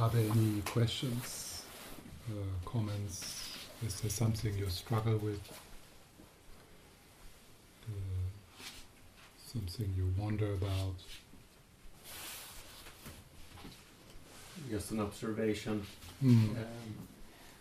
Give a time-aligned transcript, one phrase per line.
[0.00, 1.62] Are there any questions,
[2.30, 2.32] uh,
[2.64, 3.50] comments?
[3.86, 5.40] Is there something you struggle with?
[7.86, 8.62] Uh,
[9.46, 10.94] something you wonder about?
[14.70, 15.82] Just an observation.
[16.24, 16.50] Mm.
[16.56, 16.56] Um,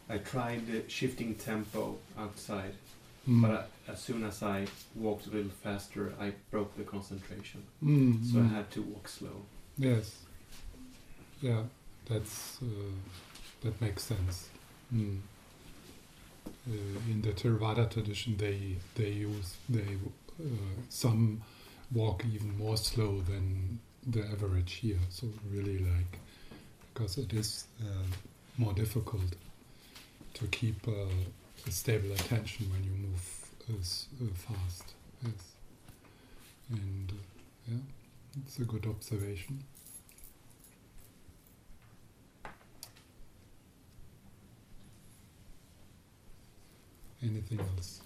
[0.10, 2.74] I tried uh, shifting tempo outside,
[3.28, 3.42] Mm.
[3.42, 7.64] but I, as soon as I walked a little faster, I broke the concentration.
[7.84, 8.52] Mm, So I mm.
[8.54, 9.44] had to walk slow.
[9.78, 10.20] Yes.
[11.42, 11.64] Yeah,
[12.10, 12.92] that's uh,
[13.62, 14.50] that makes sense.
[14.94, 15.20] Mm.
[17.10, 19.98] In the Theravada tradition, they they use they
[20.40, 20.46] uh,
[20.90, 21.42] some
[21.92, 25.00] walk even more slow than the average here.
[25.10, 26.20] So really like
[26.94, 28.06] because it is uh,
[28.58, 29.36] more difficult
[30.36, 30.92] to keep uh,
[31.68, 34.94] a stable attention when you move as uh, fast.
[35.24, 35.34] Yes,
[36.72, 37.12] and
[37.68, 37.78] yeah,
[38.46, 39.64] it's a good observation.
[47.22, 48.02] Anything else?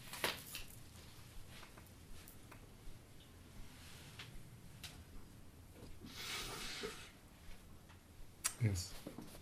[8.64, 8.94] Yes.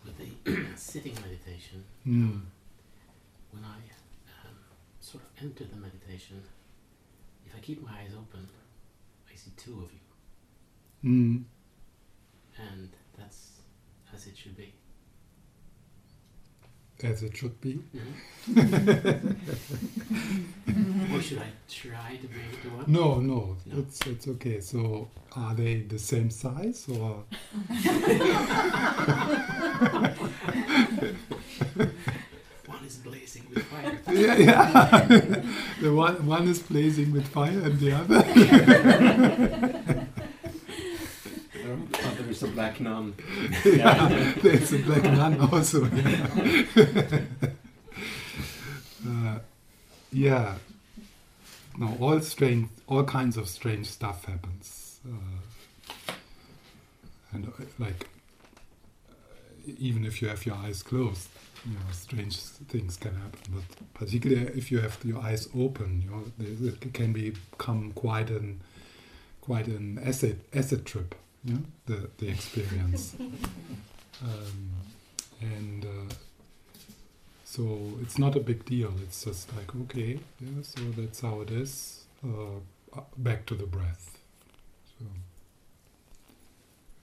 [0.04, 2.40] With the sitting meditation, Mm.
[3.52, 3.76] when I
[4.48, 4.56] um,
[5.00, 6.42] sort of enter the meditation,
[7.46, 8.48] if I keep my eyes open,
[9.30, 11.44] I see two of you, Mm.
[12.58, 13.60] and that's
[14.12, 14.72] as it should be.
[17.02, 17.80] As it should be.
[18.48, 19.32] Mm-hmm.
[21.16, 22.84] or should I try to bring it to one?
[22.86, 23.78] No, no, No.
[23.80, 24.60] it's it's okay.
[24.60, 27.24] So, are they the same size or?
[32.66, 33.98] One is blazing with fire.
[34.12, 35.06] yeah, yeah.
[35.82, 38.22] the one one is blazing with fire, and the other.
[42.42, 43.14] A black nun.
[43.64, 45.84] yeah, there's a black nun also.
[45.86, 46.26] Yeah.
[49.08, 49.38] uh,
[50.12, 50.54] yeah.
[51.78, 56.12] No, all strange, all kinds of strange stuff happens, uh,
[57.32, 58.08] and uh, like
[59.08, 61.28] uh, even if you have your eyes closed,
[61.64, 63.40] you know, strange things can happen.
[63.54, 63.64] But
[63.94, 66.24] particularly if you have your eyes open, you know,
[66.68, 68.60] it can become quite an
[69.40, 71.14] quite an acid acid trip.
[71.44, 73.14] You know, the the experience,
[74.22, 74.70] um,
[75.40, 76.14] and uh,
[77.44, 78.92] so it's not a big deal.
[79.02, 82.04] It's just like okay, yeah, so that's how it is.
[82.24, 82.60] Uh,
[82.96, 84.18] uh, back to the breath.
[84.98, 85.06] So.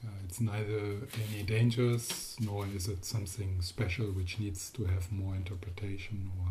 [0.05, 5.35] Uh, it's neither any dangers nor is it something special which needs to have more
[5.35, 6.47] interpretation or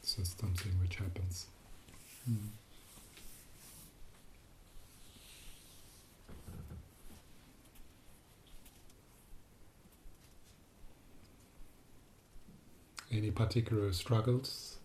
[0.00, 1.46] it's just something which happens.
[2.30, 2.48] Mm.
[13.12, 14.78] Any particular struggles?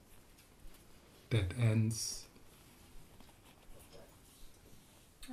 [1.30, 2.26] Dead ends?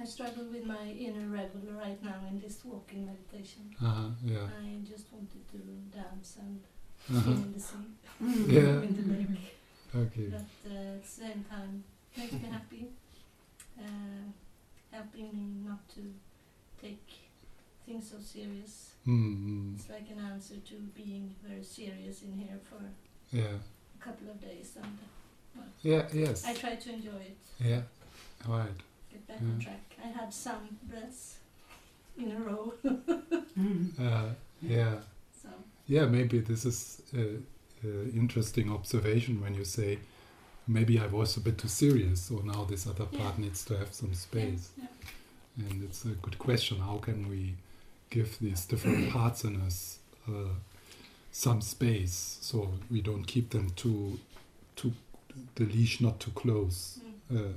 [0.00, 3.74] I struggle with my inner rebel right now in this walking meditation.
[3.84, 4.38] Uh-huh, yeah.
[4.46, 5.58] I just wanted to
[5.96, 6.60] dance and
[7.10, 7.20] Uh-huh.
[7.22, 7.86] swim in the sea,
[8.54, 8.80] Yeah.
[8.86, 9.54] in the lake.
[9.94, 10.26] Okay.
[10.30, 11.84] But uh, at the same time,
[12.16, 12.88] makes me happy,
[13.78, 14.24] uh,
[14.90, 16.00] helping me not to
[16.80, 17.23] take
[17.86, 18.92] things so serious.
[19.06, 22.80] Mm, It's like an answer to being very serious in here for
[23.36, 23.56] yeah.
[24.00, 24.98] a couple of days, and
[25.56, 26.44] well, Yeah, yes.
[26.46, 27.82] I try to enjoy it, Yeah.
[28.48, 28.72] Right.
[29.10, 29.54] get back Mm.
[29.54, 29.96] on track.
[30.02, 31.36] I had some breaths
[32.16, 32.72] in a row,
[34.00, 34.30] Uh,
[34.62, 34.96] yeah.
[35.42, 35.48] so
[35.86, 37.18] Yeah, maybe this is uh,
[37.84, 39.98] uh, interesting observation when you say
[40.66, 43.44] maybe I was a bit too serious, so now this other part Yeah.
[43.44, 44.70] needs to have some space.
[44.78, 44.86] Yeah,
[45.68, 46.78] And it's a good question.
[46.78, 47.54] How can we
[48.14, 49.98] give these different parts in us
[50.28, 50.54] uh,
[51.32, 54.18] some space so we don't keep them too,
[54.76, 54.92] too,
[55.56, 57.00] the leash not too close?
[57.32, 57.36] Mm.
[57.36, 57.52] Uh,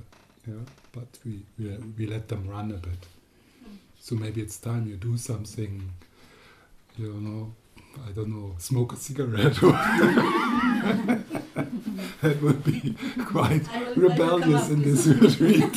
[0.46, 3.02] yeah, but we, we we let them run a bit.
[3.02, 3.76] Mm.
[4.00, 5.92] So maybe it's time you do something.
[6.96, 7.52] You know,
[8.08, 9.62] I don't know, smoke a cigarette.
[9.62, 9.72] Or
[12.22, 15.76] that would be quite I will, I will come rebellious in this retreat.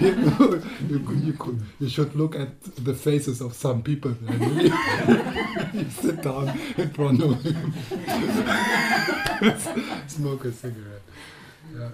[0.00, 4.72] You, you, could- you, could, you should look at the faces of some people you,
[5.74, 7.74] you sit down in front of them,
[10.08, 11.02] smoke a cigarette.
[11.76, 11.88] Yeah.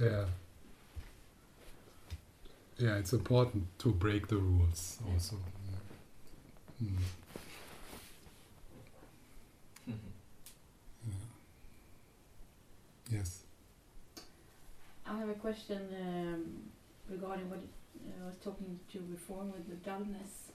[0.00, 0.24] Yeah.
[2.78, 5.36] Yeah, it's important to break the rules also.
[6.80, 6.88] Yeah.
[6.88, 6.96] Mm.
[13.10, 13.39] Yes.
[15.10, 16.44] I have a question um,
[17.08, 17.58] regarding what
[18.22, 20.52] I was talking to before with the dullness.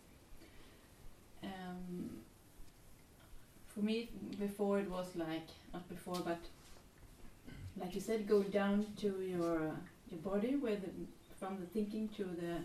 [1.44, 2.10] um,
[3.68, 4.10] for me,
[4.40, 6.40] before it was like not before, but
[7.78, 9.76] like you said, go down to your uh,
[10.10, 10.90] your body, where the
[11.40, 12.56] from the thinking to the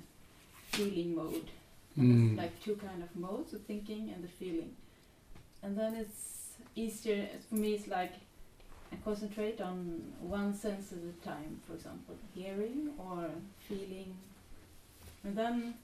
[0.77, 1.51] feeling mode.
[1.99, 2.37] Mm.
[2.37, 4.77] Like two kind of modes: the thinking and the feeling.
[5.63, 7.73] And then it's easier for me.
[7.75, 8.13] It's like
[8.93, 11.61] I concentrate on one sense at a time.
[11.67, 13.29] For example, hearing or
[13.69, 14.17] feeling,
[15.25, 15.75] and then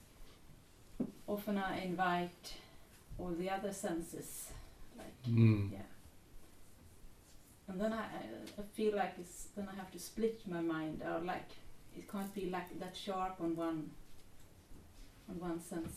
[1.27, 2.53] often I invite
[3.19, 4.51] all the other senses,
[4.97, 5.71] like Mm.
[5.71, 5.79] yeah.
[7.69, 8.05] And then I,
[8.57, 11.49] I, feel like it's then I have to split my mind or like
[11.97, 13.89] it can't be like that sharp on one
[15.29, 15.95] on one sense.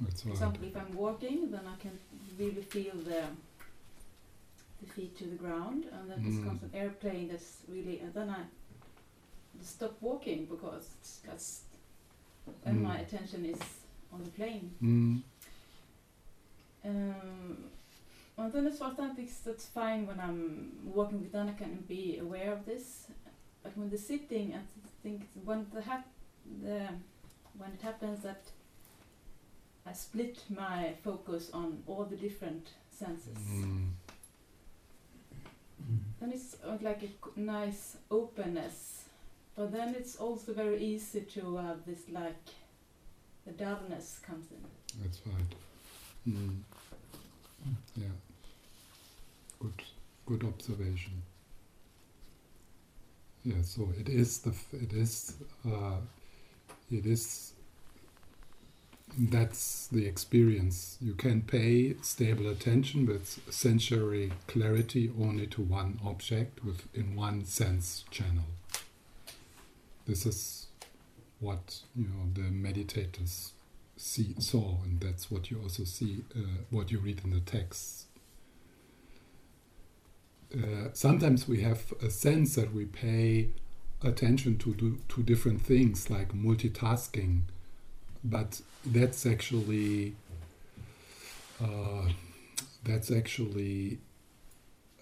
[0.00, 0.34] That's For right.
[0.34, 1.98] example, if I'm walking, then I can
[2.38, 3.24] really feel the
[4.80, 8.30] the feet to the ground, and then this comes an airplane that's really, and then
[8.30, 8.42] I
[9.62, 11.62] stop walking because it's just
[12.64, 13.02] and my Mm.
[13.02, 13.60] attention is
[14.12, 14.70] on the plane.
[14.82, 15.22] Mm.
[16.84, 17.64] Um,
[18.38, 21.52] and then as far as I think that's fine when I'm walking with then I
[21.52, 23.08] can be aware of this.
[23.62, 24.60] But when the sitting, I
[25.02, 26.08] think when the hap-
[26.62, 26.88] the
[27.58, 28.42] when it happens that
[29.84, 33.88] I split my focus on all the different senses, Mm.
[36.20, 39.04] Then it's uh, like a nice openness.
[39.56, 42.46] But then it's also very easy to have this like
[43.46, 45.02] the dullness comes in.
[45.02, 45.54] That's right.
[46.28, 46.58] Mm.
[47.96, 48.04] Yeah.
[49.60, 49.82] Good.
[50.26, 51.22] Good observation.
[53.44, 53.62] Yeah.
[53.62, 54.54] So it is the.
[54.72, 55.34] It is.
[55.66, 55.96] Uh,
[56.90, 57.52] it is.
[59.20, 60.96] That's the experience.
[61.00, 68.04] You can pay stable attention with sensory clarity only to one object within one sense
[68.12, 68.44] channel.
[70.06, 70.66] This is
[71.40, 73.50] what you know the meditators
[73.96, 78.06] see saw, and that's what you also see, uh, what you read in the text.
[80.54, 83.50] Uh, sometimes we have a sense that we pay
[84.02, 87.42] attention to do, to different things like multitasking,
[88.24, 90.14] but that's actually
[91.62, 92.08] uh,
[92.84, 93.98] that's actually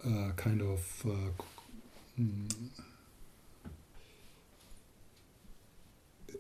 [0.05, 1.43] uh, kind of uh,
[2.21, 2.53] mm,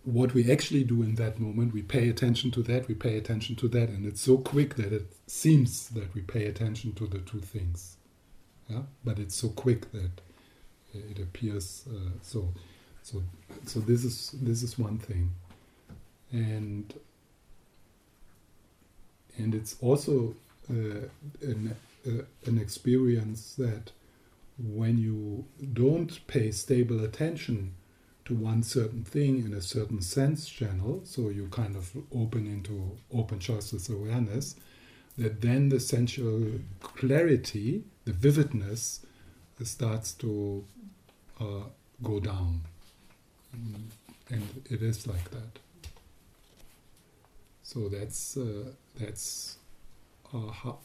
[0.04, 3.56] what we actually do in that moment, we pay attention to that, we pay attention
[3.56, 7.18] to that, and it's so quick that it seems that we pay attention to the
[7.18, 7.96] two things.
[8.68, 10.20] Yeah, but it's so quick that
[10.92, 12.52] it appears uh, so.
[13.02, 13.22] So,
[13.66, 15.30] so this is this is one thing,
[16.32, 16.94] and
[19.38, 20.34] and it's also
[20.70, 21.08] uh,
[21.42, 21.76] an
[22.06, 23.92] uh, an experience that
[24.58, 27.74] when you don't pay stable attention
[28.24, 32.96] to one certain thing in a certain sense channel, so you kind of open into
[33.12, 34.56] open choiceless awareness,
[35.16, 39.04] that then the sensual clarity, the vividness,
[39.62, 40.64] starts to
[41.40, 41.64] uh,
[42.02, 42.60] go down.
[44.28, 45.60] And it is like that.
[47.66, 49.56] So that's uh, that's
[50.32, 50.78] uh, how,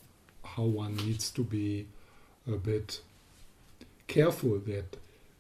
[0.44, 1.86] how one needs to be
[2.48, 3.02] a bit
[4.08, 4.98] careful that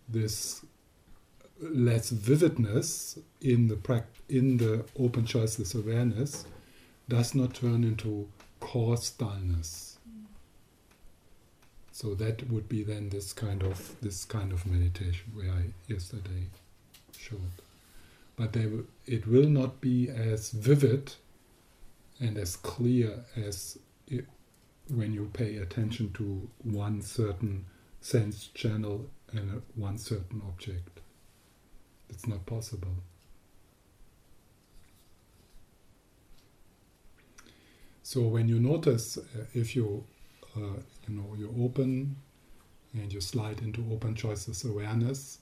[0.07, 0.63] this
[1.59, 6.45] less vividness in the in the open choiceless awareness
[7.09, 8.27] does not turn into
[8.59, 9.97] coarse dullness.
[11.91, 16.49] So that would be then this kind of this kind of meditation where I yesterday
[17.17, 17.51] showed.
[18.35, 18.69] But they
[19.07, 21.13] it will not be as vivid
[22.21, 24.25] and as clear as it,
[24.89, 27.65] when you pay attention to one certain
[27.99, 30.99] sense channel and one certain object.
[32.09, 32.95] It's not possible.
[38.03, 40.03] So when you notice, uh, if you,
[40.57, 42.17] uh, you know, you open
[42.93, 45.39] and you slide into open choices awareness,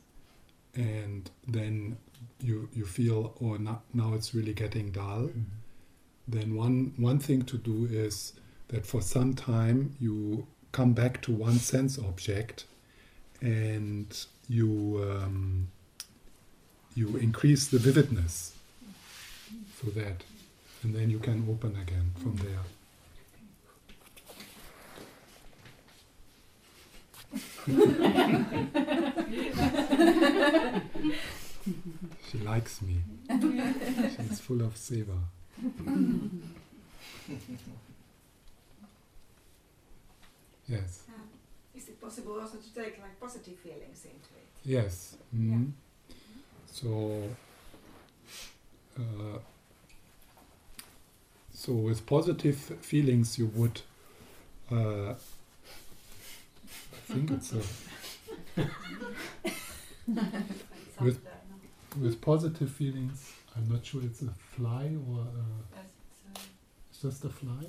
[0.75, 1.97] and then
[2.39, 5.29] you you feel, oh, now, now it's really getting dull.
[6.29, 8.33] Then one one thing to do is
[8.67, 12.65] that for some time you come back to one sense object,
[13.41, 14.15] and
[14.47, 15.69] you um,
[16.93, 18.53] you increase the vividness
[19.73, 20.23] for that,
[20.83, 22.59] and then you can open again from there.
[32.29, 32.97] she likes me.
[34.15, 35.17] She's full of tsewa.
[40.67, 41.03] Yes.
[41.09, 41.21] Um,
[41.75, 44.47] is it possible also to take like positive feelings into it?
[44.63, 45.15] Yes.
[45.35, 45.71] mhm.
[46.67, 47.23] So,
[48.97, 49.39] uh,
[51.53, 53.81] So with positive feelings, you would.
[54.71, 55.15] Uh, I
[57.13, 57.61] think it's a,
[61.01, 61.19] With-
[61.99, 63.33] with positive feelings.
[63.59, 65.79] I'm not sure it's a fly or a,
[66.89, 67.65] it's just a fly.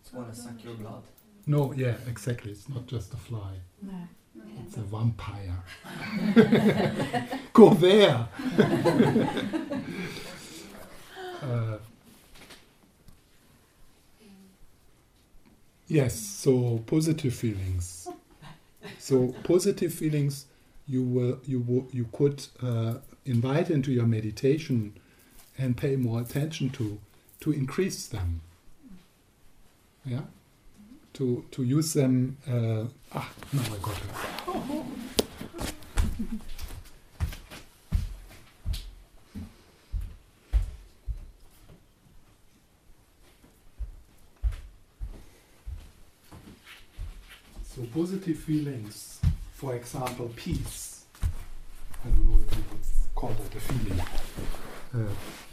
[0.00, 1.04] It's wanna suck your blood.
[1.46, 2.50] No, yeah, exactly.
[2.50, 3.52] It's not just a fly.
[4.66, 5.62] It's a vampire.
[7.52, 8.28] Go there.
[11.42, 11.78] uh,
[15.86, 16.18] yes.
[16.18, 18.08] So positive feelings.
[18.98, 20.46] So positive feelings,
[20.88, 22.94] you will you will, you could uh,
[23.24, 24.94] invite into your meditation
[25.60, 26.98] and pay more attention to
[27.40, 28.40] to increase them.
[30.04, 30.22] Yeah
[31.14, 32.36] to to use them.
[32.48, 34.10] Uh, ah, now I got it.
[47.64, 49.20] So positive feelings,
[49.54, 51.04] for example, peace.
[51.22, 54.00] I don't know if you would call that a feeling.
[54.92, 54.98] Uh,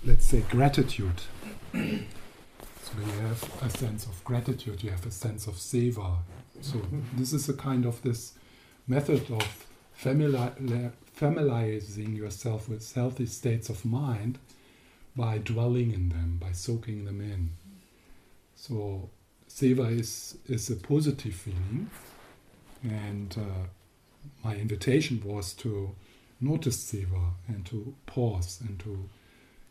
[0.04, 1.22] let's say gratitude.
[1.72, 6.18] So you have a sense of gratitude, you have a sense of tsewa.
[6.62, 6.82] So
[7.16, 8.34] this is a kind of this
[8.88, 9.68] method of
[10.02, 14.40] famili- familiarizing yourself with healthy states of mind
[15.16, 17.52] by dwelling in them, by soaking them in.
[18.56, 19.10] So
[19.48, 21.92] tsewa is is a positive feeling,
[22.84, 23.68] and uh,
[24.44, 25.96] my invitation was to
[26.42, 29.10] notice tsewa and to pause and to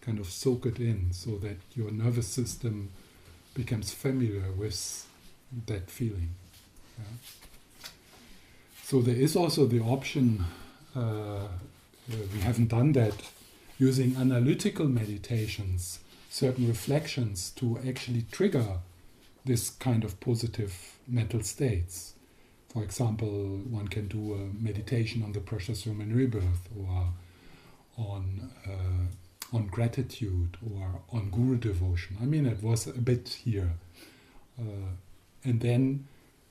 [0.06, 2.90] kind of soak it in, so that your nervous system
[3.54, 5.06] becomes familiar with
[5.66, 6.30] that feeling.
[6.98, 7.04] Yeah.
[8.84, 10.44] So there is also the option,
[10.94, 11.48] uh, uh,
[12.32, 13.14] we haven't done that,
[13.78, 15.98] using analytical meditations,
[16.30, 18.78] certain reflections to actually trigger
[19.44, 22.14] this kind of positive mental states.
[22.72, 27.08] For example, one can do a meditation on the precious human rebirth or
[27.98, 29.06] on uh,
[29.52, 32.16] on gratitude or on guru devotion.
[32.20, 33.72] I mean, it was a bit here.
[34.58, 34.92] Uh,
[35.44, 36.06] and then,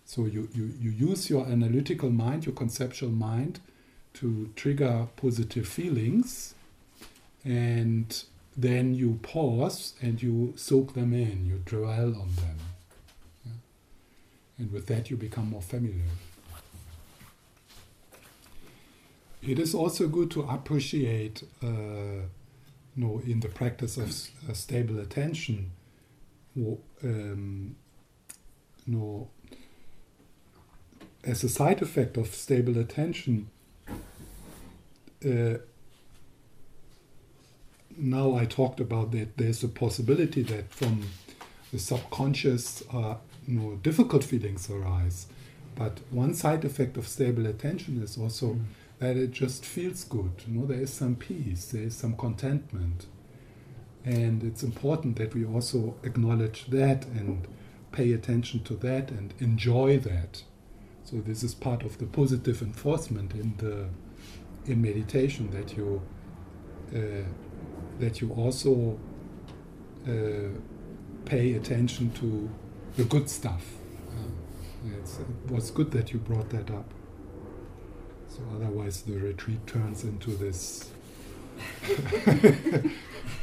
[0.06, 3.60] so you, you, you use your analytical mind, your conceptual mind,
[4.14, 6.56] to trigger positive feelings,
[7.44, 8.24] and
[8.56, 12.58] then you pause and you soak them in, you dwell on them.
[14.58, 16.04] And with that, you become more familiar.
[19.42, 21.44] It is also good to appreciate.
[21.62, 22.28] Uh,
[22.96, 24.10] no, in the practice of
[24.50, 25.72] uh, stable attention,
[27.04, 27.76] um,
[28.88, 29.30] no,
[31.24, 33.50] as a side effect of stable attention,
[35.26, 35.58] uh,
[37.98, 41.08] now I talked about that there's a possibility that from
[41.72, 43.16] the subconscious, uh,
[43.48, 45.28] know, difficult feelings arise.
[45.76, 48.60] But one side effect of stable attention is also
[49.00, 50.32] that it just feels good.
[50.48, 53.08] You know, there is some peace, there is some contentment,
[54.04, 57.48] and it's important that we also acknowledge that and
[57.92, 60.44] pay attention to that and enjoy that.
[61.04, 63.88] So this is part of the positive enforcement in the
[64.66, 66.02] in meditation that you
[66.96, 67.26] uh,
[68.00, 68.98] that you also
[70.08, 70.12] uh,
[71.26, 72.50] pay attention to
[72.98, 73.66] the good stuff.
[74.10, 76.95] Uh, it was good that you brought that up.
[78.36, 80.90] So otherwise, the retreat turns into this,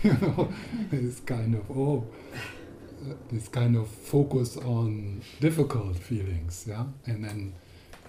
[0.02, 0.52] you know,
[0.90, 2.06] this kind of oh,
[3.08, 7.54] uh, this kind of focus on difficult feelings, yeah, and then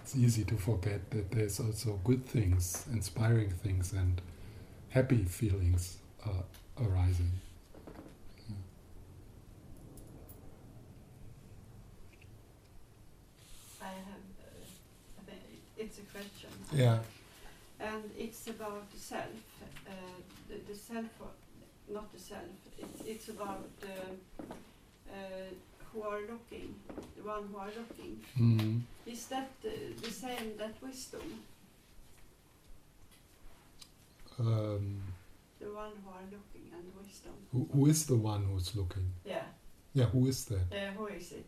[0.02, 4.22] it's easy to forget that there's also good things, inspiring things, and
[4.90, 6.44] happy feelings uh,
[6.84, 7.32] arising.
[13.82, 13.96] I have,
[14.40, 15.42] uh, I think
[15.78, 16.50] it's a question.
[16.76, 17.00] Yeah.
[17.80, 19.36] And it's about the self,
[19.88, 19.92] uh,
[20.48, 21.06] the, the self,
[21.92, 22.42] not the self,
[22.80, 24.44] it's, it's about uh,
[25.12, 25.16] uh,
[25.92, 26.74] who are looking,
[27.18, 28.20] the one who are looking.
[28.40, 28.82] Mm.
[29.06, 31.22] Is that the same, that wisdom,
[34.40, 35.00] Um,
[35.60, 37.34] the one who are looking and wisdom?
[37.52, 39.06] who, who is the one who's looking?
[39.26, 39.44] Yeah,
[39.94, 40.66] Yeah, who is that?
[40.74, 41.46] uh, who is it?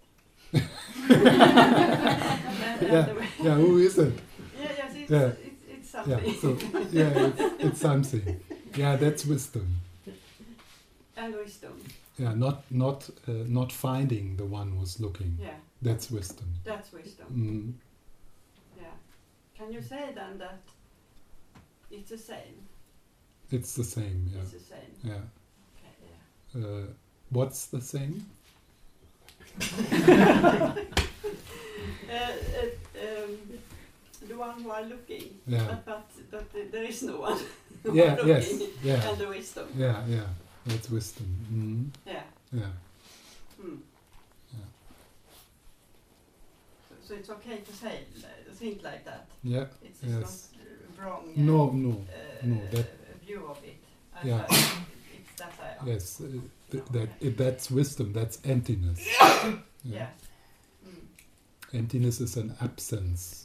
[2.82, 4.14] Yeah, Yeah, who is it?
[5.10, 5.32] Yeah,
[5.70, 6.18] it's, Yeah.
[6.18, 6.42] it's, it's something.
[6.42, 6.58] Yeah, so
[6.92, 8.40] yeah, it's, it's something.
[8.76, 9.68] Yeah, that's wisdom.
[11.18, 11.82] and wisdom,
[12.18, 15.38] Yeah, not not uh, not finding the one who's looking.
[15.42, 16.48] yeah, That's wisdom.
[16.64, 17.28] that's wisdom.
[17.32, 17.74] Mm.
[18.82, 18.96] Yeah.
[19.58, 20.60] Can you say then that
[21.92, 22.68] it's the same?
[23.52, 24.30] It's the same.
[24.34, 24.42] Yeah.
[24.42, 24.92] It's the same.
[25.04, 25.22] yeah.
[25.78, 25.96] Okay,
[26.56, 26.66] yeah.
[26.66, 26.86] Uh,
[27.30, 28.26] what's the same?
[32.08, 33.38] Uh, uh, um,
[34.28, 35.64] the one who are looking, Yeah.
[35.68, 37.40] but, but, but uh, there is no one.
[37.94, 39.68] Yeah, looking, yes, yeah, And the wisdom.
[39.78, 40.24] yeah, yeah.
[40.66, 41.28] That's wisdom.
[41.54, 42.12] Mm.
[42.12, 42.24] Yeah.
[42.52, 42.62] Yeah.
[44.54, 44.66] Yeah.
[46.90, 49.28] So, so it's okay to say, uh, think like that.
[49.44, 49.66] yeah.
[49.84, 50.50] It's, it's Yes.
[50.58, 51.24] not uh, wrong.
[51.28, 52.92] Uh, No, no, uh, no, that-
[53.26, 53.78] view of it.
[54.16, 54.46] I Yeah.
[54.50, 55.86] It's that I.
[55.88, 56.22] yes.
[56.22, 56.28] Uh,
[56.72, 58.14] th- that it, that's wisdom.
[58.14, 59.08] That's emptiness.
[59.88, 60.08] Yeah.
[60.88, 61.78] Mm.
[61.80, 63.45] Emptiness is an absence,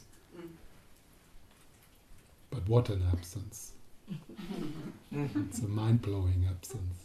[2.51, 3.71] But what an absence!
[5.13, 5.43] Mm-hmm.
[5.49, 6.97] It's a mind-blowing absence.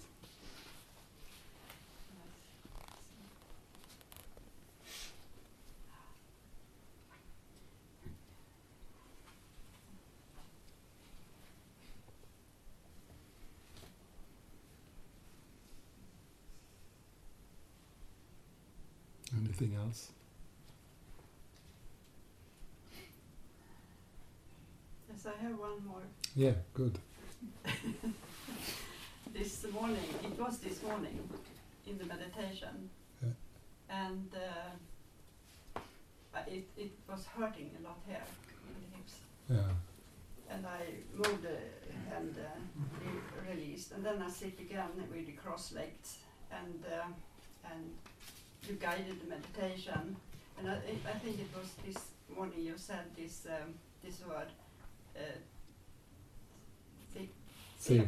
[19.38, 20.11] Anything else?
[25.26, 26.02] Yes, I have one more.
[26.35, 26.99] Yeah, good.
[29.33, 31.18] This morning, it was this morning
[31.87, 32.88] in the meditation,
[33.23, 33.35] Yeah.
[33.90, 35.80] and uh,
[36.47, 38.25] it it was hurting a lot here
[38.68, 39.14] in the hips,
[39.50, 39.71] Yeah,
[40.54, 40.80] and I
[41.14, 42.49] moved uh, and uh,
[43.04, 46.18] re- released, and then I sit again with the cross legs,
[46.50, 47.85] and uh, and
[48.68, 50.16] you guided the meditation,
[50.59, 52.02] and I, I I think it was this
[52.35, 54.49] morning you said this um, this word.
[55.16, 55.20] Uh,
[57.14, 57.28] se-
[57.80, 58.04] tsewa,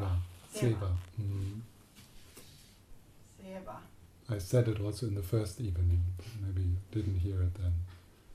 [0.52, 0.70] Tsewa.
[0.78, 0.96] tsewa.
[1.18, 1.60] Mm.
[3.40, 3.76] Tsewa.
[4.30, 6.02] I said it also in the first evening.
[6.44, 7.72] Maybe you didn't hear it then,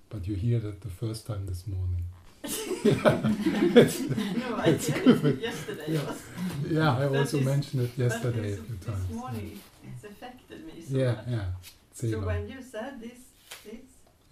[0.10, 2.04] but you heard it the first time this morning.
[2.44, 2.50] no,
[4.58, 5.26] I good.
[5.26, 5.86] it yesterday.
[5.94, 6.14] Yeah.
[6.68, 9.08] Yeah, I also this- mentioned it yesterday a few times.
[9.08, 11.26] This morning, it's affected me so Yeah, much.
[11.30, 11.46] yeah,
[11.94, 13.20] So when you said this,
[13.64, 13.86] this,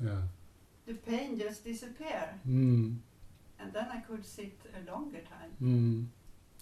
[0.04, 0.22] Yeah.
[0.88, 2.98] the pain just disappeared, Mm,
[3.62, 5.52] and then I could sit a longer time.
[5.62, 6.06] mm,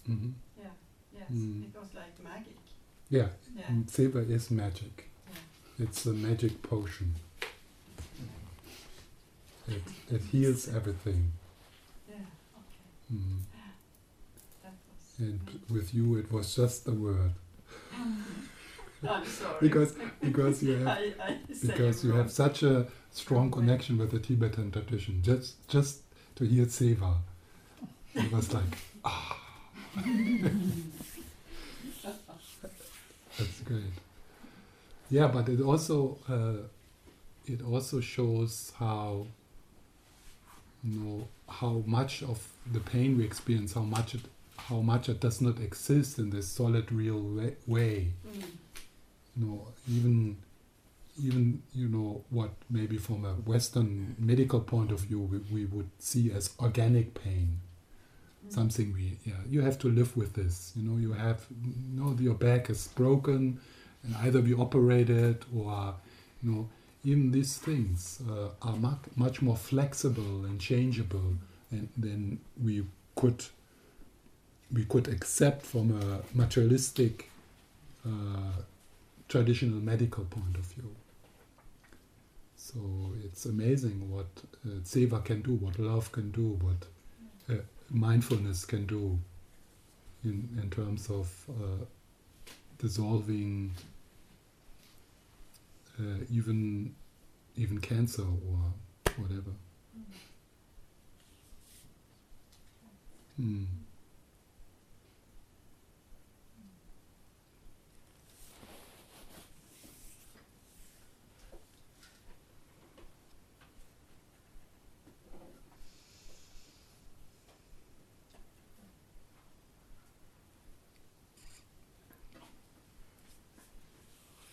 [0.05, 0.73] hmm Yeah,
[1.13, 1.63] yes, Mm.
[1.63, 2.57] it was like magic.
[3.09, 5.09] Yeah, Yeah, mm, is magic.
[5.29, 5.85] yeah.
[5.85, 7.15] It's a magic potion.
[9.67, 11.31] It, it heals everything.
[12.09, 13.39] Yeah, okay, Mm.
[14.63, 15.27] that was.
[15.27, 17.31] And with you, it was just a word.
[19.07, 19.57] I'm sorry.
[19.61, 22.19] Because because you have I, I because you wrong.
[22.19, 25.21] have such a strong connection with the Tibetan tradition.
[25.21, 26.01] Just just
[26.39, 27.15] to hear tsewa,
[28.15, 28.63] it was like
[29.05, 29.37] ah.
[33.37, 33.83] That's great.
[35.09, 36.63] Yeah, but it also uh,
[37.45, 39.27] it also shows how
[40.83, 44.21] you know how much of the pain we experience, how much it
[44.57, 47.55] how much it does not exist in this solid real way.
[47.67, 48.43] way Mm.
[49.37, 50.37] you know, even
[51.19, 55.89] even you know what maybe from a Western medical point of view we, we would
[55.99, 57.59] see as organic pain,
[58.47, 58.53] Mm.
[58.53, 60.71] something we yeah you have to live with this.
[60.75, 63.59] You know, you have you know your back is broken,
[64.03, 65.95] and either we operate it or
[66.41, 66.69] you know
[67.03, 71.35] even these things uh, are much much more flexible and changeable,
[71.71, 73.43] and than we could
[74.71, 77.29] we could accept from a materialistic.
[78.05, 78.61] Uh,
[79.27, 80.89] traditional medical point of view.
[82.71, 82.79] So
[83.25, 84.27] it's amazing what
[84.63, 86.85] uh, tsewa can do, what love can do, what
[87.49, 89.17] uh, mindfulness can do
[90.23, 91.83] in, in terms of uh,
[92.77, 93.73] dissolving
[95.99, 96.93] uh, even
[97.57, 98.73] even cancer or
[99.17, 99.51] whatever.
[103.37, 103.63] Hmm.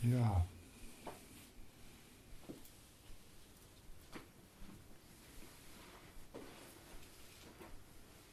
[0.03, 0.43] Yeah.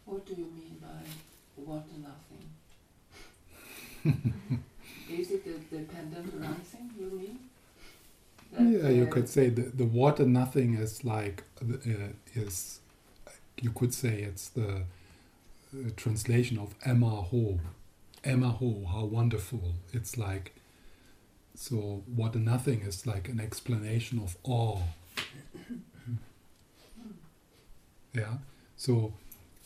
[0.05, 1.01] What do you mean by
[1.55, 2.45] what and nothing?
[5.09, 7.39] Is it the dependent arising, you mean?
[8.51, 11.77] That, Yeah, you uh, could say the, the water nothing is like uh,
[12.35, 12.79] is
[13.61, 14.83] you could say it's the
[15.73, 17.59] uh, translation of Emaho.
[18.23, 19.73] Emma Ho, how wonderful!
[19.91, 20.53] It's like
[21.55, 22.03] so.
[22.17, 24.79] A nothing is like an explanation of awe.
[28.13, 28.35] yeah.
[28.77, 29.13] So,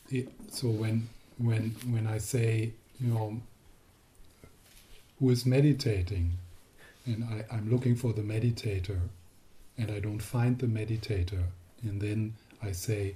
[0.09, 3.41] it, so when when when I say you know
[5.19, 6.31] who is meditating,
[7.05, 9.01] and I, I'm looking for the meditator,
[9.77, 11.43] and I don't find the meditator,
[11.83, 13.15] and then I say,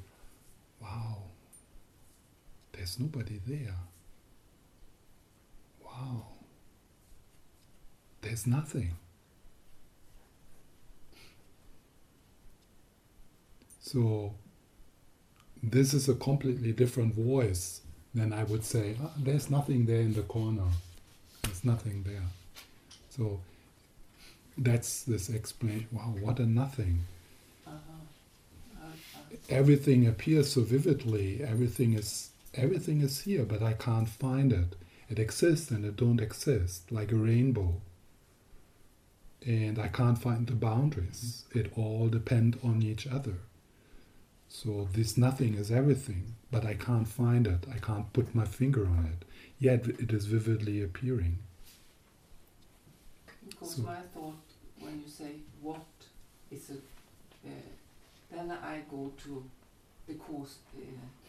[0.81, 1.17] wow,
[2.73, 3.75] there's nobody there.
[5.83, 6.25] Wow,
[8.21, 8.91] there's nothing.
[13.79, 14.35] So,
[15.61, 17.81] this is a completely different voice
[18.13, 20.67] than I would say, ah, there's nothing there in the corner.
[21.43, 22.23] There's nothing there.
[23.09, 23.41] So,
[24.61, 25.87] that's this explanation.
[25.91, 26.99] Wow, what a nothing.
[27.67, 28.81] Uh-huh.
[28.81, 31.43] Uh, uh, Everything appears so vividly.
[31.43, 34.75] Everything is everything is here, but I can't find it.
[35.09, 37.81] It exists and it don't exist, like a rainbow.
[39.45, 41.45] And I can't find the boundaries.
[41.53, 43.37] It all depend on each other.
[44.47, 47.65] So this nothing is everything, but I can't find it.
[47.73, 49.25] I can't put my finger on it.
[49.59, 51.39] Yet it is vividly appearing.
[53.49, 54.35] Because So- my thought
[54.81, 55.85] when you say what
[56.51, 56.81] is it,
[57.45, 57.49] uh,
[58.31, 59.43] then I go to
[60.07, 60.81] the cause uh,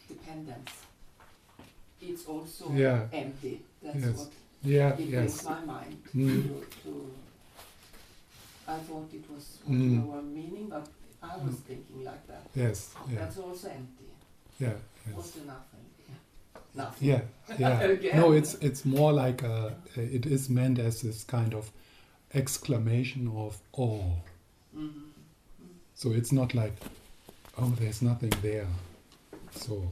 [0.07, 0.71] dependence.
[2.01, 3.07] It's also Yeah.
[3.13, 3.61] empty.
[3.81, 4.17] That's Yes.
[4.17, 4.31] what
[4.63, 5.43] Yeah, it yes.
[5.43, 6.43] my mind Mm.
[6.43, 7.11] to, to.
[8.67, 9.91] I thought it was what Mm.
[9.93, 10.87] you were meaning, but
[11.21, 11.63] I was Mm.
[11.67, 12.45] thinking like that.
[12.55, 14.05] Yes, yeah, That's also empty.
[14.59, 14.73] yeah,
[15.07, 15.31] yes.
[15.31, 15.79] the nothing?
[16.75, 17.07] Nothing.
[17.09, 17.21] Yeah,
[18.01, 18.19] yeah.
[18.19, 21.71] No, it's it's more like a, it is meant as this kind of
[22.33, 24.15] exclamation of awe.
[24.75, 25.09] Mhm.
[25.95, 26.73] So it's not like,
[27.57, 28.67] oh, there's nothing there.
[29.51, 29.91] So,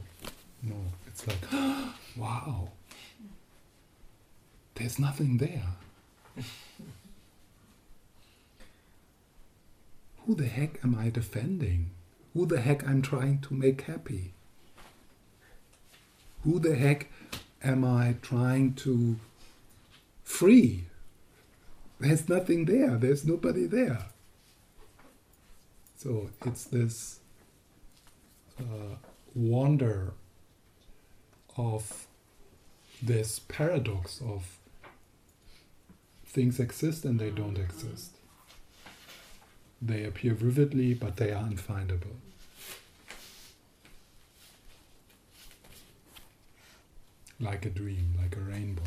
[0.62, 0.76] no,
[1.06, 1.42] it's like,
[2.16, 2.68] wow,
[4.74, 5.76] there's nothing there.
[10.26, 11.90] Who the heck am I defending?
[12.32, 14.32] Who the heck I'm trying to make happy?
[16.44, 17.08] Who the heck
[17.62, 19.18] am I trying to
[20.24, 20.84] free?
[22.02, 22.96] There's nothing there.
[22.96, 24.06] There's nobody there.
[25.96, 27.20] So it's this
[28.58, 28.96] uh,
[29.36, 30.12] wonder
[31.56, 32.08] of
[33.00, 34.58] this paradox of
[36.26, 38.16] things exist and they don't exist.
[39.80, 42.16] They appear vividly, but they are unfindable.
[47.38, 48.82] Like a dream, like a rainbow.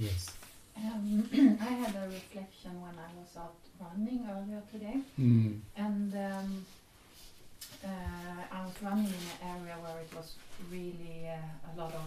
[0.00, 0.30] Yes.
[0.78, 1.28] Um,
[1.60, 5.60] I had a reflection when I was out running earlier today, Mm.
[5.76, 6.66] and um,
[7.84, 10.36] uh, I was running in an area where it was
[10.70, 12.06] really uh, a lot of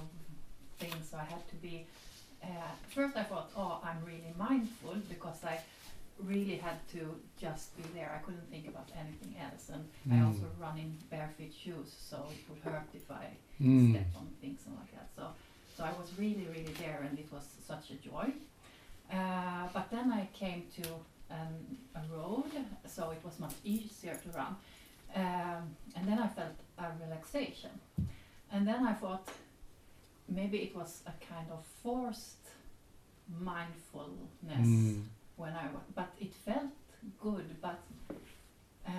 [0.80, 1.10] things.
[1.12, 1.86] So I had to be.
[2.44, 2.48] Uh,
[2.90, 5.60] first, I thought, oh, I'm really mindful because I
[6.20, 7.02] really had to
[7.40, 8.12] just be there.
[8.18, 10.28] I couldn't think about anything else, and I Mm.
[10.28, 13.26] also run in barefoot shoes, so it would hurt if I
[13.62, 13.92] Mm.
[13.92, 15.10] step on things and like that.
[15.16, 15.24] So,
[15.76, 18.32] so I was really, really there, and it was such a joy.
[19.12, 20.88] Uh, but then I came to
[21.32, 22.52] um, a road,
[22.86, 24.56] so it was much easier to run.
[25.16, 27.70] Um, and then I felt a relaxation.
[28.52, 29.28] And then I thought
[30.28, 32.38] maybe it was a kind of forced
[33.40, 35.04] mindfulness Mm.
[35.38, 36.72] when I was, but it felt
[37.22, 37.46] good.
[37.62, 37.80] But
[38.88, 38.92] uh,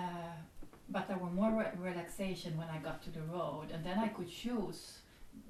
[0.89, 4.07] but there were more re- relaxation when I got to the road, and then I
[4.09, 4.99] could choose,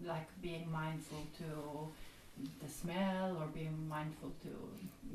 [0.04, 1.88] like being mindful to
[2.62, 4.50] the smell or being mindful to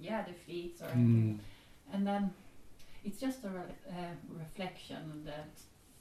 [0.01, 1.39] yeah the feet or anything.
[1.39, 1.95] Mm.
[1.95, 2.31] And then
[3.05, 5.51] it's just a re- uh, reflection that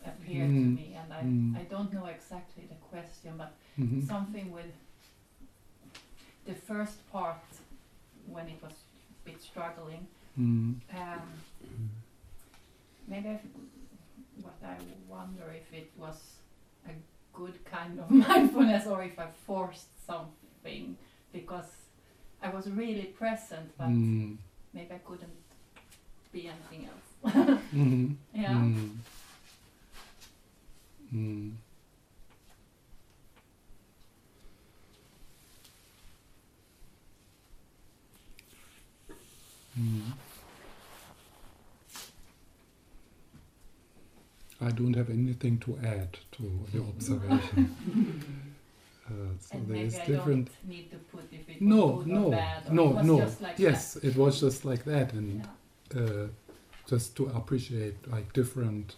[0.05, 0.63] appeared Mm.
[0.63, 1.57] to me, and I Mm.
[1.61, 4.05] I don't know exactly the question, but Mhm.
[4.07, 4.73] something with
[6.45, 7.43] the first part
[8.27, 10.07] when it was a bit struggling.
[10.37, 10.75] Mm.
[10.95, 11.29] Um,
[13.07, 13.39] maybe I,
[14.41, 16.37] what I wonder if it was
[16.87, 16.91] a
[17.79, 20.97] kind of mindfulness or if I forced something
[21.33, 21.69] because
[22.41, 24.37] I was really present, but Mm.
[24.73, 25.37] maybe I couldn't
[26.31, 27.09] be anything else.
[27.73, 28.15] Mhm.
[28.33, 28.53] yeah.
[28.53, 28.89] Mm.
[31.13, 31.51] Mm.
[39.79, 40.13] Mm.
[44.61, 47.75] I don't have anything to add to the observation.
[49.07, 50.47] uh, so and there maybe is I different.
[50.47, 52.63] don't need to put if it was No, good no, or bad.
[52.69, 53.19] Or no, it was no.
[53.21, 55.13] Just like yes, it was just like that, That.
[55.17, 55.47] and
[55.95, 56.01] Yeah.
[56.01, 56.27] uh,
[56.87, 58.95] just to appreciate like different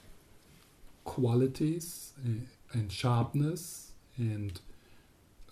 [1.03, 2.29] qualities uh,
[2.73, 4.59] and sharpness and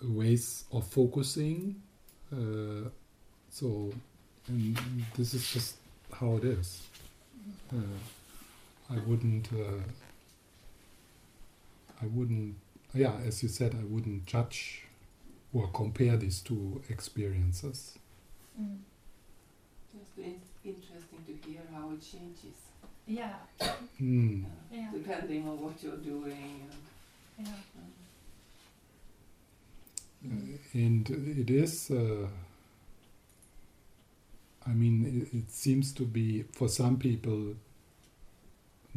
[0.04, 1.82] ways of focusing.
[2.32, 2.90] Uh,
[3.50, 3.92] so,
[4.48, 4.78] and
[5.16, 5.76] this is just
[6.14, 6.82] how it is.
[7.74, 7.78] Uh,
[8.90, 9.50] I wouldn't.
[9.54, 9.82] Uh,
[12.02, 12.56] I wouldn't.
[12.94, 14.84] Yeah, as you said, I wouldn't judge
[15.54, 17.98] or compare these two experiences.
[18.60, 18.78] Mm.
[19.94, 22.56] Just in- interesting to hear how it changes,
[23.08, 23.36] Yeah,
[24.00, 24.46] Mm.
[24.46, 24.92] uh, Yeah.
[24.94, 26.68] depending on what you're doing.
[27.38, 27.54] And, yeah.
[30.32, 32.28] um, And it is, uh,
[34.66, 37.56] I mean, it, it seems to be for some people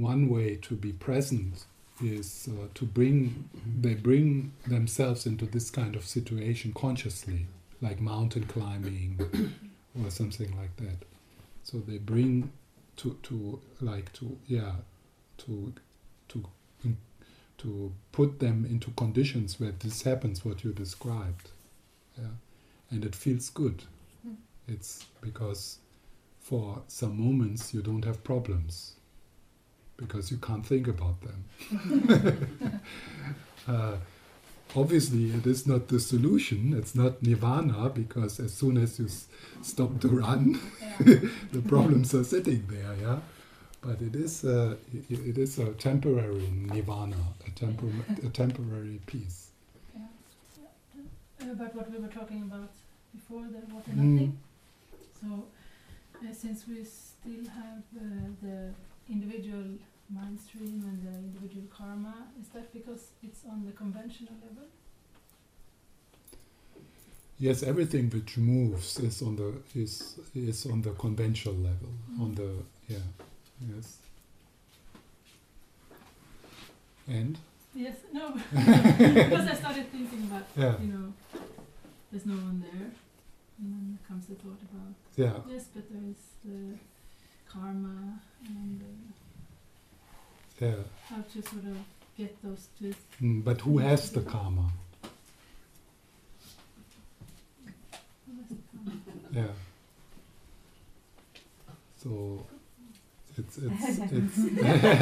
[0.03, 1.65] one way to be present
[2.03, 3.49] is uh, to bring,
[3.81, 7.47] they bring themselves into this kind of situation consciously,
[7.81, 9.19] like mountain climbing
[10.05, 11.07] or something like that.
[11.63, 12.51] So they bring
[12.97, 14.73] to, to like to, yeah,
[15.39, 15.73] to,
[16.29, 16.45] to,
[17.59, 21.51] to put them into conditions where this happens, what you described.
[22.19, 22.25] Yeah.
[22.91, 23.85] And it feels good.
[24.27, 24.37] Mm.
[24.67, 25.79] It's because
[26.41, 28.97] for some moments you don't have problems
[29.97, 32.81] because you can't think about them.
[33.69, 33.97] uh,
[34.75, 39.27] obviously, it is not the solution, it's not nirvana because as soon as you s-
[39.63, 40.61] stop to run,
[41.01, 43.19] the problems are sitting there, yeah.
[43.81, 44.77] But it is a,
[45.11, 49.49] it, it is a temporary nirvana, a, tempor- a temporary peace.
[49.95, 50.03] Yeah.
[51.49, 52.71] Uh, About what we were talking about
[53.13, 54.15] before, the and Mm.
[54.15, 54.39] nothing.
[55.21, 55.45] So,
[56.25, 58.71] uh, since we still have uh, the
[59.13, 59.65] individual
[60.09, 64.67] mind stream and the individual karma, is that because it's on the conventional level?
[67.39, 71.93] Yes, everything which moves is on the is is on the conventional level.
[72.21, 72.35] On mm-hmm.
[72.35, 72.51] the
[72.89, 73.07] yeah,
[73.75, 73.99] yes.
[77.09, 77.39] And
[77.75, 81.13] Yes, no, because I started thinking about, yeah, you know,
[82.11, 82.91] there's no one there,
[83.59, 86.77] and then comes the thought about yeah, yes, but there is the
[87.53, 90.75] karma and uh, yeah.
[91.09, 91.77] how to sort of
[92.17, 92.95] get those two.
[93.21, 94.73] Mm, but who has the karma?
[98.27, 98.99] has the karma?
[99.33, 99.53] Yeah.
[101.97, 102.47] So
[103.37, 104.99] it's it's it's yeah.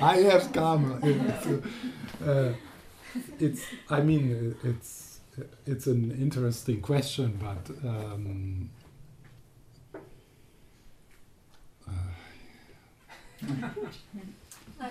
[0.00, 1.00] have, I have karma.
[1.02, 1.46] It's,
[2.22, 2.52] uh,
[3.38, 5.07] it's I mean it's
[5.66, 8.70] it's an interesting question, but um,
[11.86, 11.90] uh,
[14.80, 14.90] I, I,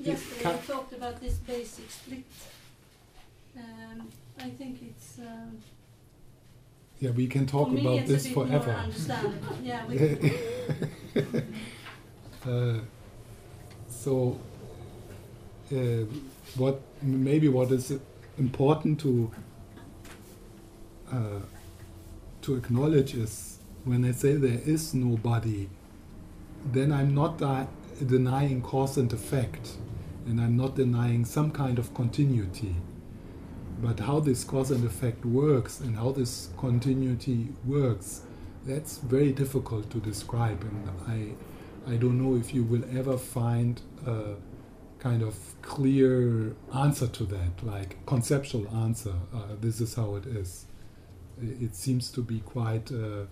[0.00, 2.24] yesterday Ca- I talked about this basic split.
[3.56, 5.58] Um, I think it's um,
[7.00, 8.84] yeah, we can talk for me about it's this a bit forever.
[9.22, 10.32] more yeah, we,
[12.50, 12.78] uh,
[13.88, 14.40] so,
[15.72, 15.76] uh,
[16.56, 17.92] what maybe what is
[18.38, 19.30] important to
[21.12, 21.40] uh,
[22.42, 25.68] to acknowledge is when I say there is no body,
[26.72, 27.68] then I'm not di-
[28.04, 29.76] denying cause and effect,
[30.26, 32.74] and I'm not denying some kind of continuity.
[33.80, 38.22] But how this cause and effect works and how this continuity works,
[38.64, 43.80] that's very difficult to describe, and I, I don't know if you will ever find
[44.06, 44.34] a
[44.98, 49.14] kind of clear answer to that, like conceptual answer.
[49.32, 50.66] Uh, this is how it is.
[51.40, 53.26] It seems to be quite, uh,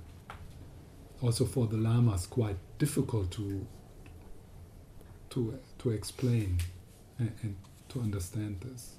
[1.22, 3.66] also for the lamas, quite difficult to
[5.30, 6.58] to to explain
[7.18, 7.56] and, and
[7.88, 8.96] to understand this.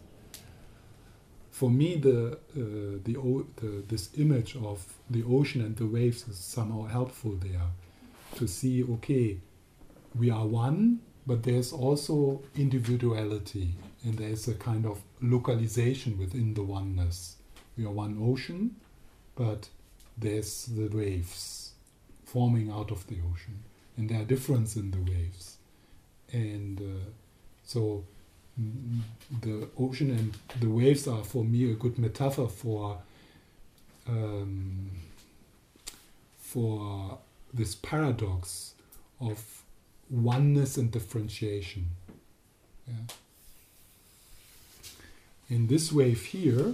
[1.52, 6.38] For me, the uh, the, the this image of the ocean and the waves is
[6.38, 7.68] somehow helpful there
[8.36, 8.84] to see.
[8.84, 9.38] Okay,
[10.16, 16.64] we are one, but there's also individuality, and there's a kind of localization within the
[16.64, 17.38] oneness.
[17.78, 18.76] We are one ocean,
[19.36, 19.70] but
[20.18, 21.72] there's the waves
[22.26, 23.64] forming out of the ocean,
[23.98, 25.58] and there are differences in the waves,
[26.32, 27.10] and uh,
[27.64, 28.04] so
[28.60, 29.02] mm,
[29.42, 32.98] the ocean and the waves are for me a good metaphor for
[34.08, 34.92] um,
[36.38, 37.18] for
[37.54, 38.74] this paradox
[39.20, 39.64] of
[40.10, 41.88] oneness and differentiation.
[42.88, 42.94] Yeah.
[45.50, 46.74] In this wave here,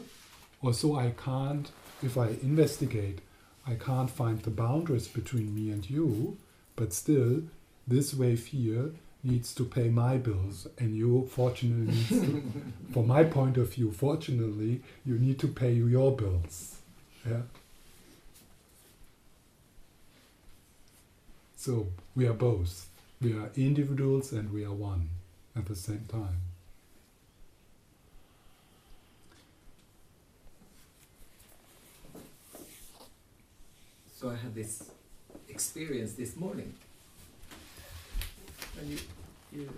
[0.62, 1.70] also I can't,
[2.04, 3.20] if I investigate,
[3.68, 6.38] I can't find the boundaries between me and you,
[6.76, 7.44] but still,
[7.88, 8.92] this wave here
[9.24, 12.44] needs to pay my bills, and you, fortunately, needs to,
[12.94, 16.78] from my point of view, fortunately, you need to pay your bills.
[17.28, 17.42] Yeah.
[21.56, 22.88] So we are both.
[23.22, 25.10] We are individuals and we are one
[25.56, 26.51] at the same time.
[34.22, 34.84] So I had this
[35.50, 36.76] experience this morning.
[38.80, 39.00] And you,
[39.52, 39.70] you,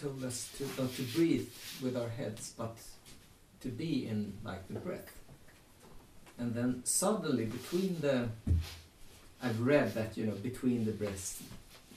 [0.00, 1.48] told us to not to breathe
[1.80, 2.76] with our heads, but
[3.60, 5.08] to be in like the breath.
[6.36, 8.28] And then suddenly between the,
[9.40, 11.40] I've read that you know between the breaths,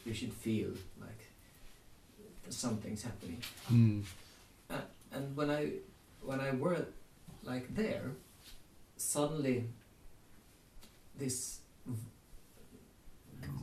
[0.05, 0.69] you should feel
[1.01, 1.23] like
[2.49, 3.41] something's happening.
[3.71, 4.03] Mm.
[5.11, 5.71] And when I
[6.21, 6.85] when I were
[7.43, 8.11] like there,
[8.95, 9.63] suddenly
[11.17, 11.59] this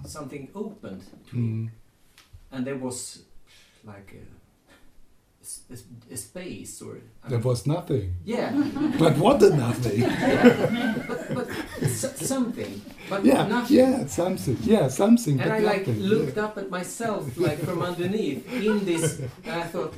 [0.07, 1.71] something opened Mm.
[2.53, 3.23] and there was
[3.85, 4.15] like
[6.11, 8.15] a space or I There mean- was nothing.
[8.25, 8.51] yeah
[8.99, 10.01] But what a nothing?
[11.09, 11.47] but, but
[11.83, 14.57] s- something but yeah, nothing yeah, something.
[14.63, 15.39] Yeah, something.
[15.41, 16.03] and but I like nothing.
[16.03, 16.45] looked yeah.
[16.47, 19.93] up at myself like from underneath in this and I thought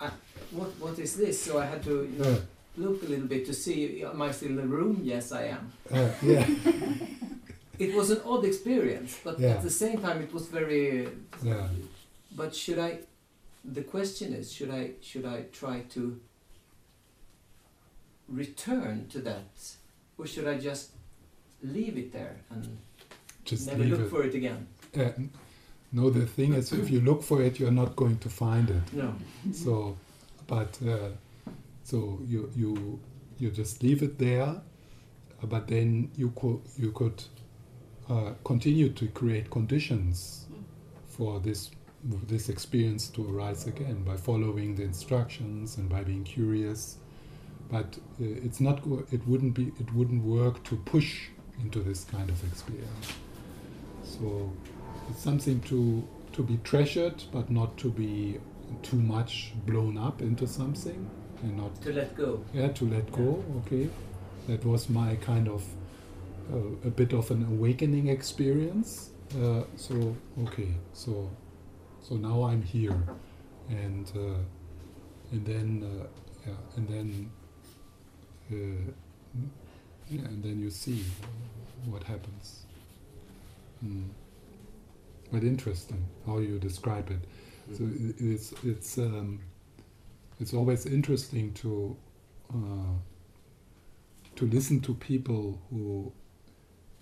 [0.00, 0.10] I,
[0.50, 2.40] what what is this so I had to you know Yeah,
[2.76, 5.72] look a little bit to see am I still in the room yes I am
[5.92, 6.46] uh, yeah,
[7.78, 9.50] it was an odd experience but Yeah.
[9.56, 11.08] at the same time it was very
[11.42, 11.66] yeah.
[12.36, 12.98] But should I?
[13.64, 16.20] The question is, should I should I try to
[18.28, 19.50] return to that,
[20.18, 20.90] or should I just
[21.62, 22.78] leave it there and
[23.44, 24.10] Just never look it.
[24.10, 24.66] for it again?
[24.96, 25.10] Uh,
[25.92, 28.92] no, the thing is, if you look for it, you're not going to find it.
[28.92, 29.12] No.
[29.52, 29.96] So,
[30.46, 31.08] but uh,
[31.90, 33.00] so you you
[33.38, 34.62] you just leave it there,
[35.42, 37.24] but then you could you could
[38.08, 40.46] uh, continue to create conditions
[41.08, 41.70] for this
[42.28, 46.98] this experience to arise again by following the instructions and by being curious.
[47.68, 48.78] But uh, it's not
[49.10, 51.28] it wouldn't be it wouldn't work to push
[51.60, 53.12] into this kind of experience.
[54.04, 54.52] So
[55.08, 58.38] it's something to to be treasured, but not to be
[58.82, 61.10] too much blown up into something,
[61.42, 62.44] and not To let go.
[62.54, 63.42] yeah to let go.
[63.66, 63.88] Okay,
[64.48, 65.62] that was my kind of
[66.52, 69.10] uh, a bit of an awakening experience.
[69.40, 71.30] Uh, so okay, so
[72.02, 73.00] so now I'm here,
[73.68, 74.40] and uh,
[75.32, 76.06] and then uh,
[76.46, 77.30] yeah, and then
[78.52, 78.92] uh,
[80.10, 81.04] yeah, and then you see
[81.86, 82.64] what happens.
[83.84, 84.08] Mm.
[85.32, 87.20] But interesting how you describe it.
[87.76, 89.38] So i- it's it's um,
[90.40, 91.96] it's always interesting to
[92.52, 92.94] uh,
[94.36, 96.10] to listen to people who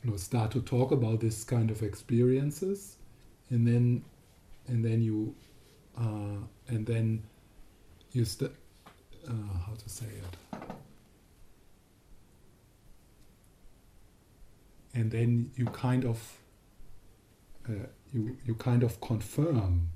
[0.02, 2.96] you know start to talk about this kind of experiences,
[3.50, 4.04] and then
[4.66, 5.34] and then you
[5.96, 7.22] uh, and then
[8.12, 8.50] you st-
[9.28, 9.32] uh,
[9.66, 10.60] how to say it.
[14.94, 16.38] And then you kind of
[17.68, 19.90] uh, you you kind of confirm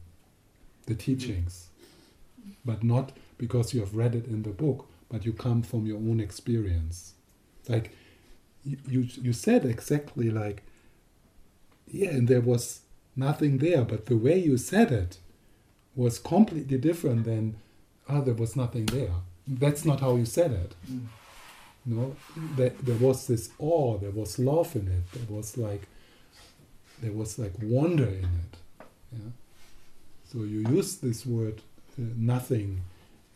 [0.87, 1.71] the teachings,
[2.65, 5.97] but not because you have read it in the book, but you come from your
[5.97, 7.15] own experience.
[7.69, 7.91] Like
[8.65, 10.63] you you, you said exactly like
[11.89, 12.83] yeah, and there was
[13.17, 15.19] nothing there, but the way you said it
[15.97, 17.45] was completely different than
[18.09, 19.17] ah there was nothing there.
[19.63, 20.73] That's not how you said it.
[20.89, 21.07] Mm.
[21.85, 22.15] No,
[22.57, 25.83] there, there was this awe, there was love in it, there was like,
[27.03, 28.55] there was like wonder in it.
[29.13, 29.33] Yeah.
[30.31, 31.57] So you use this word
[31.99, 32.71] uh, nothing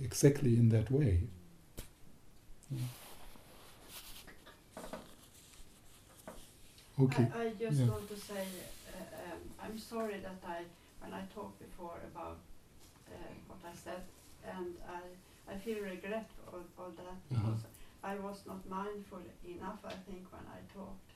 [0.00, 1.20] exactly in that way.
[7.00, 7.26] Okay.
[7.34, 7.86] I, I just Yeah.
[7.92, 8.44] want to say
[8.94, 10.58] uh, um, I'm sorry that I,
[11.02, 12.38] when I talked before about
[13.08, 13.14] uh,
[13.48, 14.02] what I said,
[14.44, 17.50] and I, I feel regret for, for that Uh-huh.
[17.52, 17.62] because
[18.02, 19.80] I was not mindful enough.
[19.84, 21.10] I think when I talked,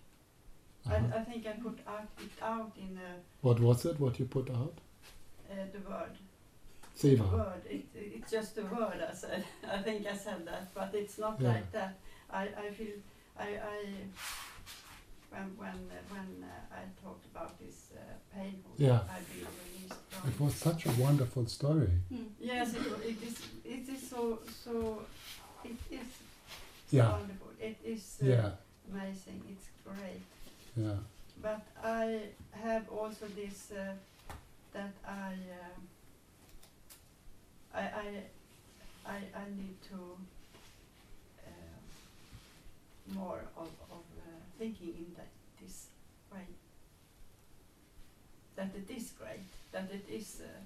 [0.87, 0.95] Uh-huh.
[1.17, 3.99] I, I think I put out, it out in uh, What was it?
[4.01, 4.75] What you put out?
[5.51, 6.15] uh, the word.
[6.97, 7.33] Tsewa.
[7.33, 7.63] Word.
[7.69, 9.01] It, it's just a word.
[9.11, 9.45] I said.
[9.73, 11.49] I think I said that, but it's not Yeah.
[11.49, 11.95] like that.
[12.33, 12.97] I, I feel
[13.39, 13.79] I, I
[15.31, 18.01] when when uh, when uh, I talked about this uh,
[18.35, 19.01] painful, Yeah.
[19.15, 20.29] I've been released from.
[20.31, 21.91] It was such a wonderful story.
[22.13, 22.27] Mm.
[22.41, 23.37] Yes, it, it is.
[23.65, 25.03] It is so so.
[25.65, 26.07] It is
[26.91, 27.11] Yeah.
[27.13, 27.51] wonderful.
[27.61, 28.51] It is uh, Yeah,
[28.93, 29.41] amazing.
[29.53, 30.23] It's great.
[30.77, 30.97] yeah.
[31.43, 32.21] But I
[32.53, 33.95] have also this uh,
[34.73, 35.79] that I, uh,
[37.75, 38.07] I I
[39.07, 40.17] I I need to
[41.47, 41.81] uh,
[43.15, 45.29] more of of uh, thinking in that
[45.61, 45.87] this
[46.33, 46.47] way.
[48.57, 49.47] That it is great.
[49.73, 50.61] That it is uh,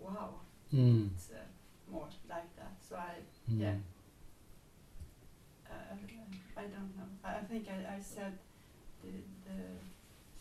[0.00, 0.40] wow.
[0.72, 1.10] Mm.
[1.14, 1.44] It's uh,
[1.92, 2.74] more like that.
[2.88, 3.20] So I
[3.50, 3.60] Mm.
[3.60, 3.76] Yeah.
[5.70, 5.96] uh,
[6.56, 7.08] I don't know.
[7.22, 8.38] I I think I, I said
[9.02, 9.10] the,
[9.44, 9.58] the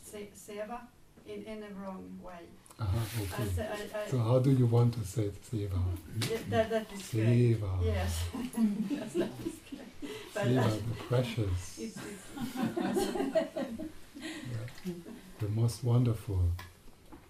[0.01, 0.88] se- tsewa
[1.28, 2.34] in, in a wrong way.
[2.80, 3.61] Uh-huh, okay.
[3.61, 5.80] I, I, So how do you want to say Tsewa?
[6.30, 7.01] yeah, that, that is.
[7.01, 7.84] Tsewa.
[7.86, 8.24] Yes.
[8.89, 10.11] yes, that is great.
[10.34, 11.78] But Tsewa, the precious.
[11.80, 13.07] it's, it's
[14.86, 14.93] Yeah.
[15.39, 16.41] The most wonderful.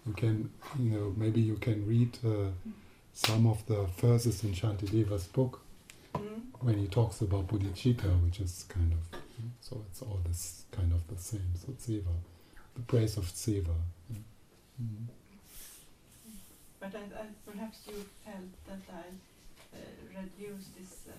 [0.05, 2.51] You can, you know, maybe you can read uh,
[3.13, 5.59] some of the verses in Shantideva's book
[6.13, 6.41] Mm.
[6.59, 9.19] when he talks about bodhicitta, which is kind of
[9.61, 11.49] so it's all this kind of the same.
[11.55, 12.13] So tsewa,
[12.75, 13.75] the praise of tsewa.
[14.81, 15.05] Mm.
[16.79, 17.93] But I, I, perhaps you
[18.25, 19.05] felt that I
[19.75, 21.07] uh, reduced this.
[21.07, 21.13] Uh,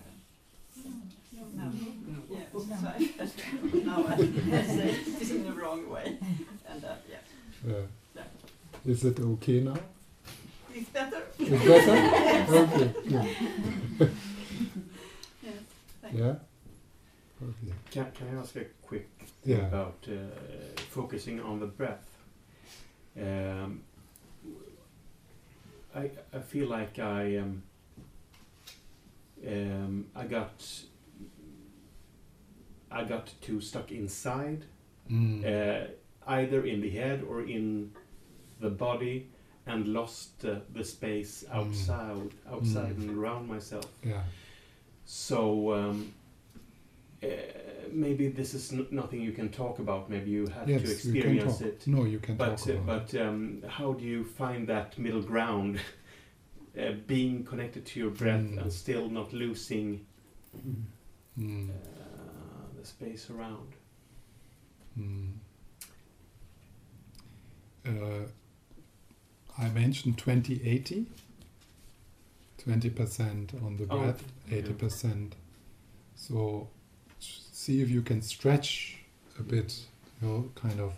[1.57, 1.73] no.
[2.31, 3.35] Yes, so I felt
[3.87, 4.91] now I say
[5.21, 6.19] it in the wrong way.
[6.69, 7.87] And uh, yeah, Uh,
[8.17, 8.23] Yeah.
[8.93, 9.77] is it okay now?
[10.75, 11.23] it's better.
[11.39, 12.55] It's better?
[12.59, 12.95] okay.
[13.09, 14.15] good.
[15.43, 15.61] Yes.
[16.15, 16.35] Yeah.
[17.91, 19.09] Can, can I ask a quick
[19.45, 19.67] Yeah.
[19.69, 20.15] about uh,
[20.91, 22.09] focusing on the breath?
[23.17, 23.83] Um,
[25.95, 27.63] I I feel like I um,
[29.47, 30.65] um, I got
[32.91, 34.65] I got too stuck inside,
[35.11, 35.45] Mm.
[35.45, 35.87] uh,
[36.27, 37.91] either in the head or in
[38.61, 39.29] the body,
[39.67, 43.09] and lost uh, the space outside outside Mm.
[43.09, 43.87] and around myself.
[44.03, 44.23] yeah.
[45.05, 46.13] So um,
[47.25, 50.11] uh, maybe this is n- nothing you can talk about.
[50.11, 51.87] Maybe you have Yes, to experience it.
[51.87, 55.23] No, you can But talk uh, about but um, how do you find that middle
[55.23, 55.81] ground,
[56.79, 58.61] uh, being connected to your breath Mm.
[58.63, 60.07] and still not losing.
[61.39, 61.69] Mm.
[61.71, 61.73] uh,
[62.79, 63.69] the space around?
[64.99, 65.33] Mm.
[69.59, 71.07] I mentioned 2080.
[72.67, 74.63] 20% on the Oh, breath, yeah.
[74.63, 75.33] 80%.
[76.17, 76.69] So
[77.65, 78.99] see if you can stretch
[79.39, 79.81] a bit,
[80.21, 80.93] you know, kind of,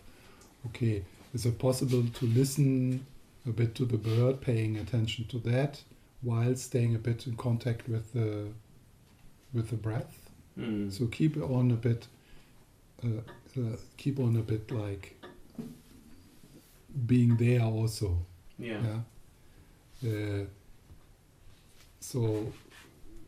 [0.67, 1.03] okay,
[1.33, 3.07] is it possible to listen
[3.47, 5.81] a bit to the bird, paying attention to that,
[6.23, 8.49] while staying a bit in contact with the
[9.55, 10.31] with the breath?
[10.59, 10.93] Mm.
[10.93, 12.09] So keep on a bit,
[13.05, 13.21] uh,
[13.61, 15.15] uh, keep on a bit like
[17.07, 18.19] being there also.
[18.59, 18.81] yeah.
[20.03, 20.11] Yeah.
[20.11, 20.45] Uh,
[22.01, 22.53] so,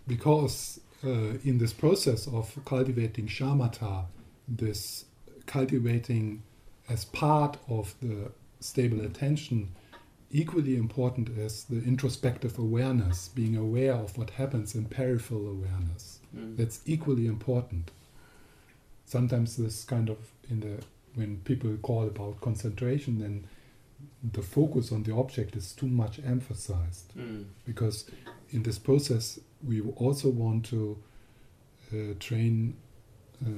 [0.06, 4.04] because in this process of cultivating shamatha,
[4.46, 5.04] this
[5.46, 6.42] cultivating
[6.88, 8.30] as part of the
[8.60, 9.68] stable attention,
[10.30, 16.20] equally important is the introspective awareness, being aware of what happens in peripheral awareness.
[16.36, 16.56] Mm.
[16.56, 17.90] That's equally important.
[19.06, 20.18] Sometimes this kind of
[20.50, 20.82] in the
[21.14, 23.46] when people call about concentration, then
[24.32, 27.46] the focus on the object is too much emphasized Mm.
[27.64, 28.04] because
[28.50, 30.96] in this process we also want to
[31.92, 32.74] uh, train
[33.44, 33.48] uh,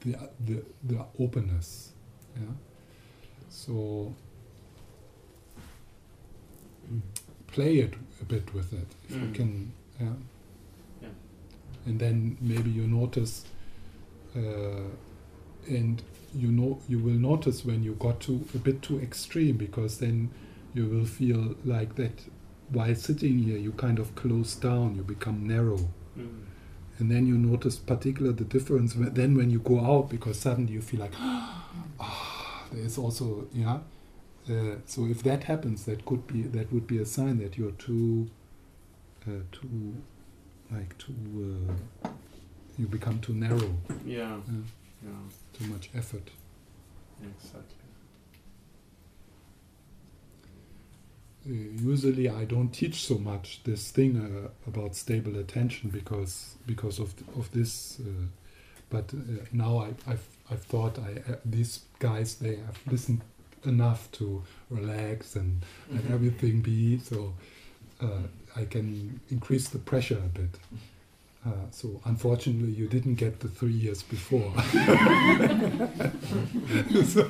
[0.00, 1.92] the, the the openness.
[2.36, 2.52] Yeah.
[3.48, 4.14] So
[7.46, 9.34] play it a bit with it if you Mm.
[9.34, 9.72] can.
[10.00, 10.12] Yeah.
[11.02, 11.08] Yeah.
[11.86, 13.44] And then maybe you notice,
[14.36, 14.88] uh,
[15.68, 16.02] and
[16.34, 20.30] you know you will notice when you got to a bit too extreme because then
[20.74, 22.12] you will feel like that
[22.74, 25.78] while sitting here you kind of close down, you become narrow.
[26.18, 26.44] Mm.
[26.98, 30.72] And then you notice particular the difference when, then when you go out because suddenly
[30.74, 33.78] you feel like ah, there is also yeah.
[34.48, 37.72] Uh, so if that happens, that could be that would be a sign that you're
[37.72, 38.28] too
[39.26, 39.94] uh, too
[40.70, 41.14] like too
[42.04, 42.08] uh,
[42.76, 44.36] you become too narrow, Yeah.
[44.46, 44.52] Yeah.
[45.02, 45.10] Yeah.
[45.52, 46.30] too much effort.
[47.22, 47.60] Exactly.
[50.42, 50.48] Uh,
[51.46, 57.14] usually I don't teach so much this thing uh, about stable attention because because of
[57.36, 58.00] of this.
[58.00, 58.26] Uh,
[58.90, 63.20] but uh, now I, I've I've thought I uh, these guys they have listened
[63.64, 66.14] enough to relax and let Mhm.
[66.14, 67.32] everything be so
[68.00, 68.22] uh,
[68.56, 70.58] I can increase the pressure a bit.
[71.46, 74.50] Uh, so unfortunately, you didn't get the three years before.
[77.04, 77.22] so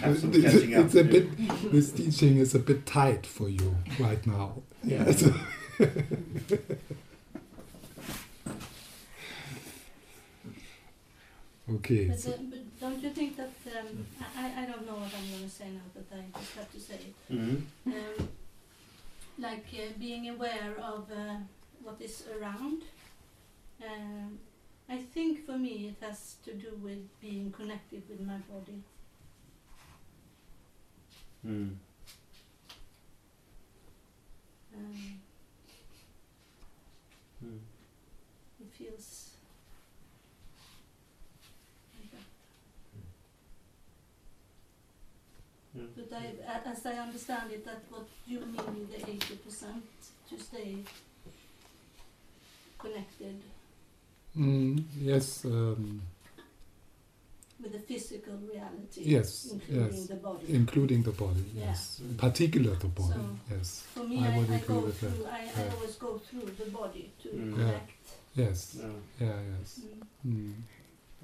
[0.00, 1.70] Have it's, it's a bit.
[1.70, 4.62] This teaching is a bit tight for you right now.
[4.82, 5.12] Yeah.
[5.12, 5.32] So-
[11.74, 12.06] okay.
[12.08, 15.12] But, so- uh, but don't you think that um, I, I- I don't know what
[15.16, 17.14] I'm going to say now, but I just have to say it.
[17.32, 17.62] Mm.
[17.86, 18.28] Um,
[19.38, 21.36] like uh, being aware of uh,
[21.82, 22.82] what is around.
[23.82, 24.38] Um,
[24.88, 28.82] I think for me it has to do with being connected with my body.
[31.46, 31.76] Mm.
[34.74, 35.20] Um,
[37.44, 37.60] Mm.
[38.60, 39.30] it feels
[41.94, 42.26] like that.
[45.74, 45.84] Yeah.
[45.96, 49.84] But I, as I understand it, that what you mean with the eighty percent
[50.30, 50.78] to stay
[52.78, 53.42] connected.
[54.36, 56.02] Mm, yes, um,
[57.60, 60.06] with the physical reality, Yes, including yes.
[60.06, 60.44] the body.
[60.48, 61.44] including the body.
[61.54, 61.64] Yeah.
[61.66, 63.14] Yes, particular the body.
[63.14, 65.10] So- yes, For me, I I, would I, agree go with that.
[65.10, 65.24] through.
[65.26, 65.74] I, I Yeah.
[65.74, 67.50] always go through the body to Mm.
[67.50, 67.56] Yeah.
[67.56, 67.90] connect.
[68.36, 69.26] yes, Yeah.
[69.26, 69.80] yeah, yes.
[70.26, 70.32] Mm.
[70.32, 70.54] Mm.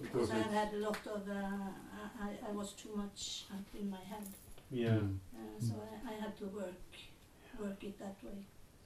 [0.02, 1.28] Because I've had a lot of.
[1.28, 1.70] Uh,
[2.20, 4.26] I, I was too much up in my head,
[4.72, 4.98] Yeah.
[4.98, 5.18] Mm.
[5.36, 5.74] uh, so
[6.05, 6.82] I, I had to work
[7.61, 8.38] work it that way,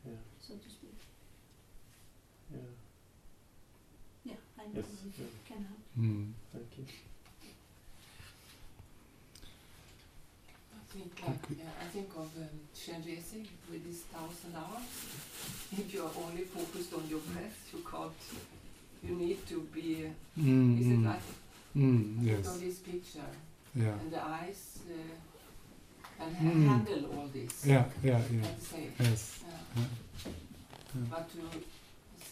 [0.05, 0.13] Yeah.
[0.39, 0.99] so to speak.
[2.53, 2.59] Yeah.
[4.25, 4.85] Yeah, I know Yes.
[5.07, 5.27] it Yeah.
[5.49, 5.81] can help.
[5.99, 6.33] Mm.
[6.53, 6.85] Thank you.
[10.75, 14.89] I think like yeah, I think of um, Chenrezig with his thousand hours.
[15.73, 18.23] If you are only focused on your breath, you can't.
[19.03, 20.11] You need to be.
[20.39, 21.23] Mm, Is it mm, like
[21.77, 23.31] mm, look yes, on this picture
[23.77, 26.69] yeah, and the eyes uh, and Mm.
[26.69, 28.59] handle all this yeah, yeah, yeah, at
[28.99, 29.51] yes, Yeah.
[29.77, 29.85] yeah.
[30.95, 31.05] Yeah.
[31.11, 31.39] But to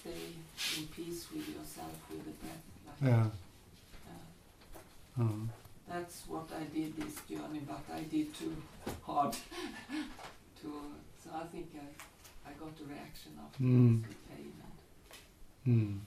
[0.07, 2.63] stay in peace with yourself with the breath.
[3.03, 3.27] Like yeah.
[5.19, 5.47] Uh,
[5.89, 8.57] That's what I did this journey, but I did too
[9.03, 9.33] hard.
[10.63, 10.73] to
[11.23, 14.03] so I think I, I got a reaction after Mm.
[14.03, 14.53] the pain.
[15.65, 16.01] And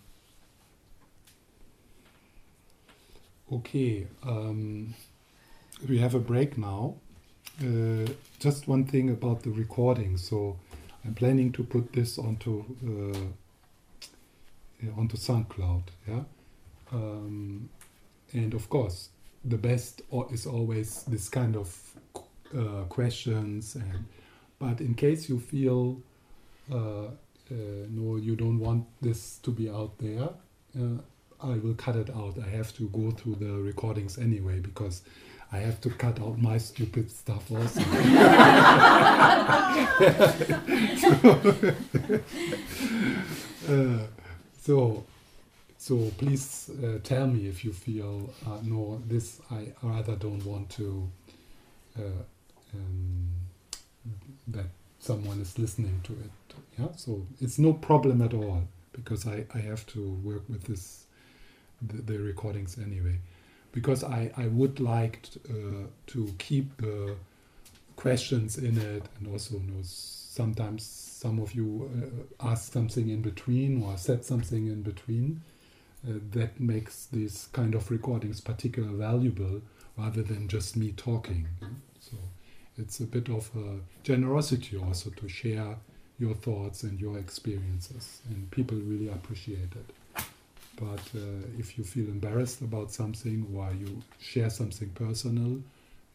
[3.50, 3.56] Hmm.
[3.56, 4.94] Okay, um,
[5.88, 6.96] we have a break now.
[7.62, 8.06] Uh,
[8.40, 10.18] just one thing about the recording.
[10.18, 10.58] So,
[11.04, 13.18] I'm planning to put this onto uh,
[14.98, 15.84] onto SoundCloud.
[16.08, 16.22] Yeah,
[16.92, 17.70] um,
[18.34, 19.10] and of course,
[19.46, 20.02] the best
[20.32, 21.76] is always this kind of
[22.58, 23.76] uh, questions.
[23.76, 24.06] And
[24.60, 26.02] but in case you feel
[26.72, 27.06] uh,
[27.52, 30.30] uh, no, you don't want this to be out there,
[30.80, 31.02] uh,
[31.42, 32.38] I will cut it out.
[32.38, 35.02] I have to go through the recordings anyway because
[35.52, 37.82] I have to cut out my stupid stuff also.
[43.70, 44.00] uh,
[44.62, 45.04] so,
[45.78, 50.70] so please uh, tell me if you feel uh, no, this I rather don't want
[50.72, 51.10] to
[51.98, 52.24] uh,
[52.74, 53.30] um,
[54.48, 54.66] that
[55.00, 56.56] someone is listening to it.
[56.78, 61.06] Yeah, so it's no problem at all because I, I have to work with this
[61.82, 63.20] the, the recordings anyway
[63.72, 67.16] because I, I would like t- uh, to keep the
[67.96, 70.84] questions in it and also you know, sometimes
[71.24, 71.68] some of you
[72.42, 75.42] uh, ask something in between or said something in between
[76.08, 79.62] uh, that makes these kind of recordings particularly valuable
[79.98, 81.48] rather than just me talking
[82.00, 82.16] so
[82.78, 85.76] it's a bit of a generosity also to share
[86.20, 90.24] your thoughts and your experiences, and people really appreciate it.
[90.76, 95.62] But uh, if you feel embarrassed about something or you share something personal,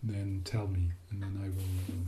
[0.03, 2.07] then tell me, and then I will um,